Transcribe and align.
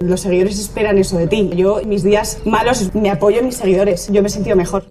Los 0.00 0.20
seguidores 0.20 0.58
esperan 0.58 0.98
eso 0.98 1.18
de 1.18 1.26
ti. 1.26 1.50
Yo, 1.54 1.80
mis 1.86 2.02
días 2.02 2.38
malos, 2.44 2.94
me 2.94 3.10
apoyo 3.10 3.38
en 3.38 3.46
mis 3.46 3.56
seguidores. 3.56 4.08
Yo 4.10 4.22
me 4.22 4.28
he 4.28 4.30
sentido 4.30 4.56
mejor. 4.56 4.84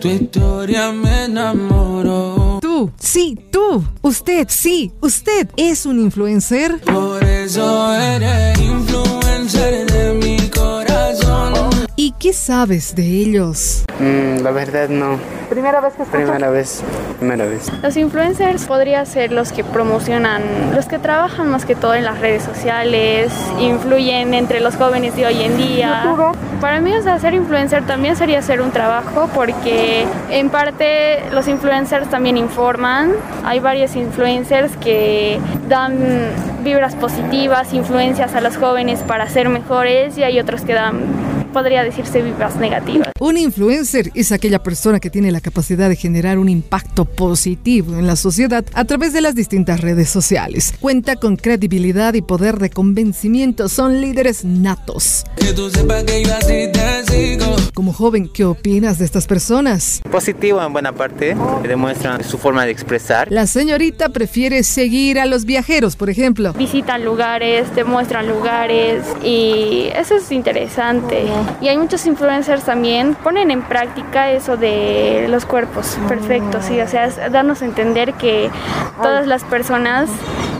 tu 0.00 0.08
historia 0.08 0.92
me 0.92 1.24
enamoró. 1.24 2.58
Tú, 2.60 2.90
sí, 2.98 3.38
tú. 3.50 3.84
Usted, 4.02 4.46
sí, 4.48 4.92
usted 5.00 5.48
es 5.56 5.86
un 5.86 6.00
influencer. 6.00 6.80
Por 6.80 7.22
eso 7.24 7.94
eres 7.94 8.58
influencer 8.58 9.87
qué 12.28 12.34
sabes 12.34 12.94
de 12.94 13.04
ellos? 13.04 13.86
Mm, 13.98 14.42
la 14.42 14.50
verdad 14.50 14.90
no. 14.90 15.18
¿Primera 15.48 15.80
vez 15.80 15.94
que 15.94 16.02
escuchas? 16.02 16.24
Primera 16.24 16.50
vez, 16.50 16.82
primera 17.18 17.46
vez. 17.46 17.72
Los 17.82 17.96
influencers 17.96 18.66
podría 18.66 19.02
ser 19.06 19.32
los 19.32 19.50
que 19.50 19.64
promocionan, 19.64 20.42
los 20.74 20.84
que 20.84 20.98
trabajan 20.98 21.48
más 21.48 21.64
que 21.64 21.74
todo 21.74 21.94
en 21.94 22.04
las 22.04 22.20
redes 22.20 22.42
sociales, 22.42 23.32
influyen 23.58 24.34
entre 24.34 24.60
los 24.60 24.76
jóvenes 24.76 25.16
de 25.16 25.24
hoy 25.24 25.42
en 25.42 25.56
día. 25.56 26.04
Para 26.60 26.82
mí, 26.82 26.94
o 26.94 27.02
sea, 27.02 27.18
ser 27.18 27.32
influencer 27.32 27.86
también 27.86 28.14
sería 28.14 28.40
hacer 28.40 28.60
un 28.60 28.72
trabajo 28.72 29.30
porque 29.34 30.04
en 30.28 30.50
parte 30.50 31.22
los 31.32 31.48
influencers 31.48 32.10
también 32.10 32.36
informan. 32.36 33.12
Hay 33.46 33.60
varios 33.60 33.96
influencers 33.96 34.76
que 34.76 35.40
dan 35.66 35.96
vibras 36.62 36.94
positivas, 36.94 37.72
influencias 37.72 38.34
a 38.34 38.42
los 38.42 38.58
jóvenes 38.58 39.00
para 39.00 39.30
ser 39.30 39.48
mejores 39.48 40.18
y 40.18 40.24
hay 40.24 40.38
otros 40.38 40.60
que 40.60 40.74
dan 40.74 41.37
podría 41.48 41.82
decirse 41.82 42.22
vibras 42.22 42.56
negativas. 42.56 43.08
Un 43.20 43.36
influencer 43.36 44.10
es 44.14 44.32
aquella 44.32 44.62
persona 44.62 45.00
que 45.00 45.10
tiene 45.10 45.32
la 45.32 45.40
capacidad 45.40 45.88
de 45.88 45.96
generar 45.96 46.38
un 46.38 46.48
impacto 46.48 47.04
positivo 47.04 47.96
en 47.96 48.06
la 48.06 48.16
sociedad 48.16 48.64
a 48.74 48.84
través 48.84 49.12
de 49.12 49.20
las 49.20 49.34
distintas 49.34 49.80
redes 49.80 50.08
sociales. 50.08 50.74
Cuenta 50.80 51.16
con 51.16 51.36
credibilidad 51.36 52.14
y 52.14 52.22
poder 52.22 52.58
de 52.58 52.70
convencimiento. 52.70 53.68
Son 53.68 54.00
líderes 54.00 54.44
natos. 54.44 55.24
Que 55.36 55.52
tú 55.52 55.70
sepas 55.70 56.04
que 56.04 56.22
yo 56.24 56.34
así 56.34 56.70
te 56.72 57.04
sigo. 57.12 57.56
Como 57.74 57.92
joven, 57.92 58.28
¿qué 58.32 58.44
opinas 58.44 58.98
de 58.98 59.04
estas 59.04 59.26
personas? 59.26 60.00
Positivo 60.10 60.62
en 60.62 60.72
buena 60.72 60.92
parte, 60.92 61.36
demuestran 61.62 62.24
su 62.24 62.38
forma 62.38 62.64
de 62.64 62.72
expresar. 62.72 63.28
La 63.30 63.46
señorita 63.46 64.08
prefiere 64.08 64.62
seguir 64.62 65.18
a 65.18 65.26
los 65.26 65.44
viajeros, 65.44 65.96
por 65.96 66.10
ejemplo. 66.10 66.52
Visitan 66.54 67.04
lugares, 67.04 67.70
te 67.74 67.84
muestran 67.84 68.28
lugares 68.28 69.04
y 69.22 69.88
eso 69.94 70.16
es 70.16 70.30
interesante. 70.32 71.24
Y 71.60 71.68
hay 71.68 71.78
muchos 71.78 72.06
influencers 72.06 72.64
también 72.64 73.14
ponen 73.14 73.50
en 73.50 73.62
práctica 73.62 74.30
eso 74.30 74.56
de 74.56 75.26
los 75.28 75.44
cuerpos 75.44 75.96
perfectos, 76.08 76.64
sí, 76.64 76.80
o 76.80 76.88
sea, 76.88 77.08
darnos 77.30 77.62
a 77.62 77.64
entender 77.64 78.14
que 78.14 78.50
todas 79.02 79.26
las 79.26 79.44
personas 79.44 80.08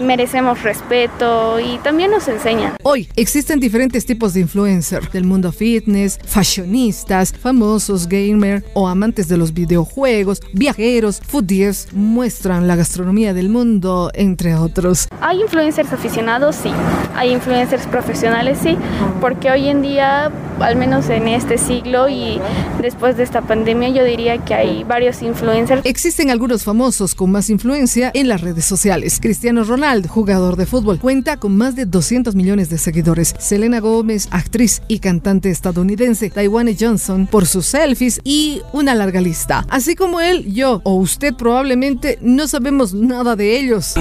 merecemos 0.00 0.62
respeto 0.62 1.60
y 1.60 1.78
también 1.78 2.10
nos 2.10 2.26
enseñan. 2.28 2.74
Hoy 2.82 3.08
existen 3.16 3.60
diferentes 3.60 4.06
tipos 4.06 4.34
de 4.34 4.40
influencers 4.40 5.12
del 5.12 5.24
mundo 5.24 5.52
fitness, 5.52 6.18
fashionistas, 6.24 7.32
famosos, 7.32 8.08
gamer 8.08 8.64
o 8.74 8.88
amantes 8.88 9.28
de 9.28 9.36
los 9.36 9.52
videojuegos, 9.52 10.40
viajeros, 10.52 11.20
foodies, 11.20 11.88
muestran 11.92 12.66
la 12.66 12.76
gastronomía 12.76 13.34
del 13.34 13.48
mundo, 13.48 14.10
entre 14.14 14.54
otros. 14.54 15.08
Hay 15.20 15.40
influencers 15.40 15.92
aficionados, 15.92 16.56
sí. 16.56 16.70
Hay 17.14 17.32
influencers 17.32 17.86
profesionales, 17.86 18.58
sí. 18.62 18.76
Porque 19.20 19.50
hoy 19.50 19.68
en 19.68 19.82
día, 19.82 20.30
al 20.62 20.76
menos 20.76 21.08
en 21.08 21.28
este 21.28 21.58
siglo 21.58 22.08
y 22.08 22.40
después 22.80 23.16
de 23.16 23.22
esta 23.22 23.42
pandemia, 23.42 23.88
yo 23.90 24.04
diría 24.04 24.38
que 24.38 24.54
hay 24.54 24.84
varios 24.84 25.22
influencers. 25.22 25.82
Existen 25.84 26.30
algunos 26.30 26.64
famosos 26.64 27.14
con 27.14 27.30
más 27.30 27.50
influencia 27.50 28.10
en 28.14 28.28
las 28.28 28.40
redes 28.40 28.64
sociales. 28.64 29.18
Cristiano 29.20 29.64
Ronaldo, 29.64 30.08
jugador 30.08 30.56
de 30.56 30.66
fútbol, 30.66 30.98
cuenta 30.98 31.38
con 31.38 31.56
más 31.56 31.76
de 31.76 31.86
200 31.86 32.34
millones 32.34 32.70
de 32.70 32.78
seguidores. 32.78 33.34
Selena 33.38 33.80
Gómez, 33.80 34.28
actriz 34.30 34.82
y 34.88 34.98
cantante 34.98 35.50
estadounidense. 35.50 36.30
Taiwane 36.30 36.76
Johnson, 36.78 37.26
por 37.26 37.46
sus 37.46 37.66
selfies 37.66 38.20
y 38.24 38.62
una 38.72 38.94
larga 38.94 39.20
lista. 39.20 39.66
Así 39.68 39.94
como 39.96 40.20
él, 40.20 40.52
yo 40.52 40.80
o 40.84 40.94
usted 40.94 41.34
probablemente 41.34 42.18
no 42.20 42.48
sabemos 42.48 42.94
nada 42.94 43.36
de 43.36 43.58
ellos. 43.58 43.94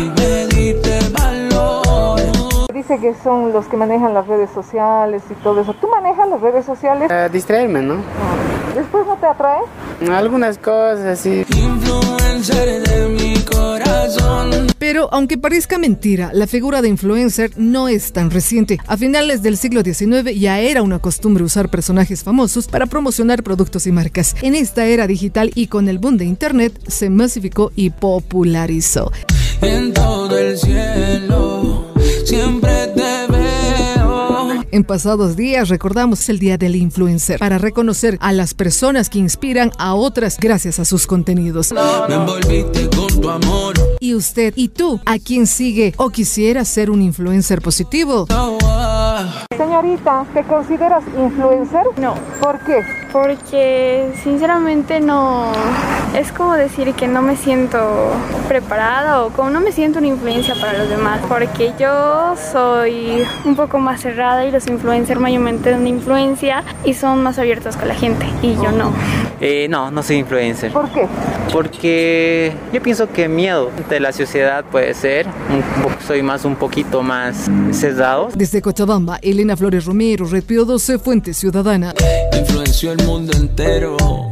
Dice 2.89 3.01
que 3.01 3.13
son 3.23 3.53
los 3.53 3.67
que 3.67 3.77
manejan 3.77 4.15
las 4.15 4.25
redes 4.25 4.49
sociales 4.49 5.21
y 5.29 5.35
todo 5.43 5.61
eso. 5.61 5.75
¿Tú 5.75 5.87
manejas 5.89 6.27
las 6.27 6.41
redes 6.41 6.65
sociales? 6.65 7.11
Distraerme, 7.31 7.83
¿no? 7.83 7.97
¿Después 8.73 9.05
no 9.05 9.15
te 9.15 9.27
atrae? 9.27 9.61
Algunas 10.11 10.57
cosas, 10.57 11.19
sí. 11.19 11.45
Influencer 11.55 12.81
de 12.81 13.09
mi 13.09 13.35
corazón. 13.43 14.69
Pero 14.79 15.07
aunque 15.11 15.37
parezca 15.37 15.77
mentira, 15.77 16.31
la 16.33 16.47
figura 16.47 16.81
de 16.81 16.89
influencer 16.89 17.51
no 17.57 17.87
es 17.87 18.11
tan 18.11 18.31
reciente. 18.31 18.79
A 18.87 18.97
finales 18.97 19.43
del 19.43 19.57
siglo 19.57 19.81
XIX 19.83 20.33
ya 20.39 20.59
era 20.59 20.81
una 20.81 20.97
costumbre 20.97 21.43
usar 21.43 21.69
personajes 21.69 22.23
famosos 22.23 22.67
para 22.67 22.87
promocionar 22.87 23.43
productos 23.43 23.85
y 23.85 23.91
marcas. 23.91 24.35
En 24.41 24.55
esta 24.55 24.85
era 24.85 25.05
digital 25.05 25.51
y 25.53 25.67
con 25.67 25.89
el 25.89 25.99
boom 25.99 26.17
de 26.17 26.25
Internet 26.25 26.73
se 26.87 27.11
masificó 27.11 27.71
y 27.75 27.91
popularizó. 27.91 29.11
En 29.61 29.93
todo 29.93 30.35
el 30.37 30.57
cielo 30.57 30.88
En 34.79 34.85
pasados 34.85 35.35
días 35.35 35.67
recordamos 35.67 36.29
el 36.29 36.39
Día 36.39 36.57
del 36.57 36.77
Influencer 36.77 37.37
para 37.37 37.57
reconocer 37.57 38.17
a 38.21 38.31
las 38.31 38.53
personas 38.53 39.09
que 39.09 39.19
inspiran 39.19 39.73
a 39.77 39.93
otras 39.93 40.37
gracias 40.39 40.79
a 40.79 40.85
sus 40.85 41.05
contenidos. 41.05 41.73
Me 42.07 42.15
envolviste 42.15 42.89
con 42.95 43.21
tu 43.21 43.29
amor. 43.29 43.73
¿Y 43.99 44.15
usted 44.15 44.53
y 44.55 44.69
tú 44.69 45.01
a 45.05 45.19
quién 45.19 45.47
sigue 45.47 45.93
o 45.97 46.09
quisiera 46.11 46.63
ser 46.63 46.91
un 46.91 47.01
influencer 47.01 47.61
positivo? 47.61 48.25
Señorita, 49.57 50.25
¿te 50.33 50.45
consideras 50.45 51.03
influencer? 51.21 51.83
No, 51.97 52.15
¿Por 52.39 52.57
qué? 52.59 52.81
porque 53.11 54.13
sinceramente 54.23 54.99
no 55.01 55.51
es 56.15 56.31
como 56.31 56.53
decir 56.53 56.93
que 56.93 57.07
no 57.07 57.21
me 57.21 57.35
siento 57.35 58.11
preparada 58.47 59.23
o 59.23 59.29
como 59.29 59.49
no 59.49 59.59
me 59.59 59.71
siento 59.71 59.99
una 59.99 60.07
influencia 60.07 60.55
para 60.55 60.77
los 60.77 60.89
demás 60.89 61.19
porque 61.27 61.71
yo 61.79 62.35
soy 62.51 63.23
un 63.45 63.55
poco 63.55 63.79
más 63.79 64.01
cerrada 64.01 64.45
y 64.45 64.51
los 64.51 64.67
influencers 64.67 65.19
mayormente 65.19 65.71
dan 65.71 65.85
influencia 65.87 66.63
y 66.83 66.93
son 66.93 67.23
más 67.23 67.37
abiertos 67.37 67.77
con 67.77 67.87
la 67.87 67.95
gente 67.95 68.25
y 68.41 68.55
yo 68.55 68.71
no 68.71 68.91
Eh, 69.41 69.67
no, 69.69 69.89
no 69.89 70.03
soy 70.03 70.17
influencer. 70.17 70.71
¿Por 70.73 70.89
qué? 70.89 71.07
Porque 71.53 72.53
yo 72.73 72.81
pienso 72.81 73.09
que 73.09 73.29
miedo 73.29 73.71
de 73.89 73.99
la 74.01 74.11
sociedad 74.11 74.65
puede 74.65 74.93
ser. 74.93 75.27
Soy 76.05 76.21
más 76.21 76.43
un 76.43 76.55
poquito 76.55 77.01
más 77.01 77.49
sesgado. 77.71 78.29
Desde 78.35 78.61
Cochabamba, 78.61 79.17
Elena 79.21 79.55
Flores 79.55 79.85
Romero, 79.85 80.25
Red 80.25 80.43
Pío 80.43 80.65
12, 80.65 80.99
Fuente 80.99 81.33
Ciudadana. 81.33 81.93
Influenció 82.37 82.91
el 82.91 83.05
mundo 83.05 83.31
entero. 83.37 84.28